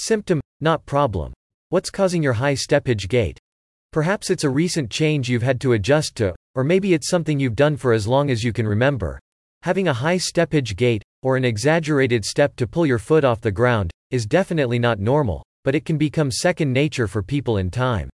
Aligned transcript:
Symptom, 0.00 0.40
not 0.60 0.86
problem. 0.86 1.32
What's 1.70 1.90
causing 1.90 2.22
your 2.22 2.34
high 2.34 2.54
steppage 2.54 3.08
gait? 3.08 3.36
Perhaps 3.90 4.30
it's 4.30 4.44
a 4.44 4.48
recent 4.48 4.92
change 4.92 5.28
you've 5.28 5.42
had 5.42 5.60
to 5.62 5.72
adjust 5.72 6.14
to, 6.18 6.36
or 6.54 6.62
maybe 6.62 6.94
it's 6.94 7.08
something 7.08 7.40
you've 7.40 7.56
done 7.56 7.76
for 7.76 7.92
as 7.92 8.06
long 8.06 8.30
as 8.30 8.44
you 8.44 8.52
can 8.52 8.68
remember. 8.68 9.18
Having 9.62 9.88
a 9.88 9.92
high 9.92 10.18
steppage 10.18 10.76
gait, 10.76 11.02
or 11.24 11.36
an 11.36 11.44
exaggerated 11.44 12.24
step 12.24 12.54
to 12.56 12.66
pull 12.68 12.86
your 12.86 13.00
foot 13.00 13.24
off 13.24 13.40
the 13.40 13.50
ground, 13.50 13.90
is 14.12 14.24
definitely 14.24 14.78
not 14.78 15.00
normal, 15.00 15.42
but 15.64 15.74
it 15.74 15.84
can 15.84 15.98
become 15.98 16.30
second 16.30 16.72
nature 16.72 17.08
for 17.08 17.20
people 17.20 17.56
in 17.56 17.68
time. 17.68 18.08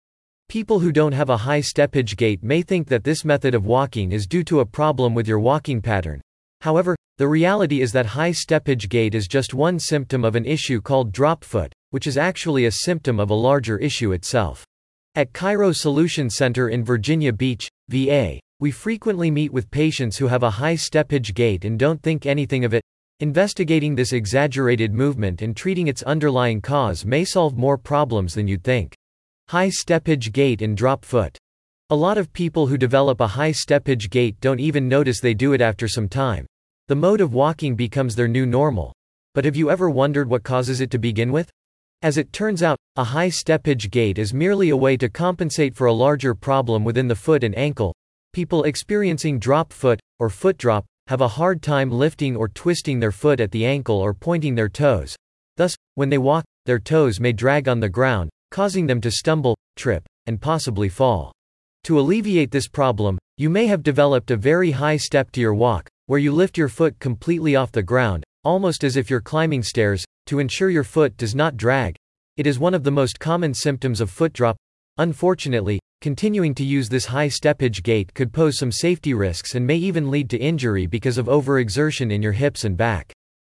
People 0.48 0.80
who 0.80 0.94
don't 0.94 1.12
have 1.12 1.30
a 1.30 1.36
high 1.36 1.62
steppage 1.62 2.16
gait 2.16 2.42
may 2.42 2.62
think 2.62 2.88
that 2.88 3.04
this 3.04 3.26
method 3.26 3.54
of 3.54 3.66
walking 3.66 4.14
is 4.14 4.26
due 4.26 4.46
to 4.46 4.62
a 4.62 4.66
problem 4.66 5.14
with 5.14 5.28
your 5.28 5.40
walking 5.40 5.82
pattern. 5.82 6.22
However, 6.64 6.95
the 7.18 7.27
reality 7.27 7.82
is 7.82 7.91
that 7.91 8.05
high 8.05 8.32
steppage 8.32 8.88
gait 8.88 9.16
is 9.16 9.27
just 9.27 9.54
one 9.54 9.77
symptom 9.77 10.23
of 10.23 10.38
an 10.38 10.45
issue 10.45 10.80
called 10.80 11.12
drop 11.12 11.43
foot, 11.43 11.73
which 11.89 12.07
is 12.07 12.18
actually 12.18 12.68
a 12.68 12.71
symptom 12.71 13.20
of 13.20 13.32
a 13.32 13.36
larger 13.36 13.77
issue 13.80 14.13
itself. 14.13 14.63
At 15.16 15.34
ChiroSolutions 15.34 16.31
Center 16.31 16.70
in 16.70 16.85
Virginia 16.85 17.34
Beach, 17.34 17.68
VA, 17.90 18.40
we 18.62 18.71
frequently 18.71 19.30
meet 19.30 19.52
with 19.52 19.70
patients 19.71 20.16
who 20.16 20.27
have 20.27 20.44
a 20.44 20.49
high 20.49 20.77
steppage 20.77 21.34
gait 21.34 21.66
and 21.66 21.77
don't 21.77 22.02
think 22.02 22.26
anything 22.26 22.63
of 22.63 22.73
it. 22.73 22.82
Investigating 23.20 23.93
this 23.93 24.13
exaggerated 24.13 24.93
movement 24.93 25.41
and 25.41 25.57
treating 25.57 25.88
its 25.88 26.04
underlying 26.04 26.62
cause 26.62 27.05
may 27.05 27.26
solve 27.26 27.57
more 27.57 27.77
problems 27.77 28.35
than 28.35 28.48
you'd 28.48 28.63
think. 28.63 28.95
High 29.49 29.70
steppage 29.70 30.32
gait 30.32 30.62
and 30.62 30.77
drop 30.77 31.04
foot. 31.04 31.38
A 31.90 31.95
lot 31.95 32.18
of 32.18 32.32
people 32.32 32.68
who 32.68 32.77
develop 32.77 33.20
a 33.20 33.27
high 33.27 33.52
steppage 33.52 34.09
gait 34.09 34.40
don't 34.40 34.62
even 34.62 34.88
notice 34.88 35.20
they 35.20 35.34
do 35.34 35.52
it 35.52 35.59
after 35.59 35.90
some 35.90 36.07
time. 36.07 36.48
The 36.88 36.96
mode 36.96 37.22
of 37.22 37.34
walking 37.34 37.76
becomes 37.76 38.16
their 38.16 38.28
new 38.28 38.46
normal. 38.46 38.94
But 39.34 39.46
have 39.46 39.55
you 39.55 39.72
ever 39.72 39.90
wondered 39.90 40.30
what 40.30 40.44
causes 40.44 40.82
it 40.82 40.91
to 40.91 40.98
begin 40.98 41.32
with? 41.32 41.50
As 42.02 42.18
it 42.18 42.34
turns 42.34 42.62
out, 42.62 42.78
a 42.96 43.04
high 43.04 43.30
steppage 43.30 43.90
gait 43.90 44.18
is 44.18 44.34
merely 44.34 44.70
a 44.70 44.78
way 44.78 44.98
to 44.98 45.10
compensate 45.10 45.76
for 45.76 45.88
a 45.88 45.94
larger 45.94 46.35
problem 46.35 46.84
within 46.84 47.07
the 47.07 47.16
foot 47.16 47.44
and 47.44 47.57
ankle, 47.57 47.94
People 48.34 48.63
experiencing 48.63 49.38
drop 49.38 49.72
foot, 49.72 49.99
or 50.18 50.27
foot 50.27 50.57
drop, 50.57 50.85
have 51.05 51.22
a 51.22 51.27
hard 51.27 51.62
time 51.62 51.91
lifting 51.91 52.35
or 52.35 52.48
twisting 52.48 53.00
their 53.00 53.12
foot 53.12 53.40
at 53.40 53.52
the 53.52 53.63
ankle 53.63 54.00
or 54.00 54.12
pointing 54.12 54.55
their 54.55 54.70
toes. 54.70 55.16
Thus, 55.55 55.76
when 55.94 56.10
they 56.10 56.18
walk, 56.18 56.44
their 56.66 56.79
toes 56.79 57.20
may 57.20 57.32
drag 57.32 57.68
on 57.68 57.79
the 57.79 57.90
ground, 57.90 58.32
causing 58.50 58.88
them 58.88 59.00
to 59.02 59.12
stumble, 59.12 59.55
trip, 59.76 60.04
and 60.26 60.41
possibly 60.41 60.90
fall. 60.90 61.32
To 61.84 62.00
alleviate 62.00 62.50
this 62.50 62.68
problem, 62.68 63.20
you 63.38 63.52
may 63.52 63.68
have 63.68 63.84
developed 63.84 64.31
a 64.31 64.38
very 64.38 64.72
high 64.72 64.97
step 64.97 65.29
to 65.34 65.41
your 65.41 65.53
walk, 65.53 65.88
where 66.14 66.19
you 66.19 66.31
lift 66.31 66.59
your 66.59 66.69
foot 66.69 67.00
completely 67.00 67.56
off 67.56 67.72
the 67.72 67.81
ground, 67.81 68.24
almost 68.44 68.84
as 68.84 68.96
if 68.96 69.09
you're 69.09 69.19
climbing 69.19 69.64
stairs, 69.64 70.06
to 70.28 70.38
ensure 70.38 70.69
your 70.69 70.84
foot 70.84 71.18
does 71.18 71.34
not 71.34 71.58
drag. 71.58 71.96
It 72.38 72.46
is 72.46 72.59
one 72.59 72.75
of 72.75 72.84
the 72.84 72.92
most 72.92 73.19
common 73.19 73.52
symptoms 73.56 74.00
of 74.00 74.12
foot 74.12 74.31
drop. 74.31 74.56
Unfortunately, 75.00 75.80
Continuing 76.03 76.53
to 76.53 76.66
use 76.66 76.90
this 76.90 77.06
high 77.06 77.30
steppage 77.30 77.81
gait 77.81 78.14
could 78.14 78.34
pose 78.34 78.58
some 78.58 78.74
safety 78.74 79.14
risks 79.14 79.56
and 79.56 79.66
may 79.66 79.78
even 79.78 80.12
lead 80.12 80.30
to 80.30 80.38
injury 80.38 80.86
because 80.86 81.18
of 81.18 81.28
overexertion 81.28 82.12
in 82.12 82.22
your 82.22 82.34
hips 82.34 82.66
and 82.66 82.75
back. 82.75 83.12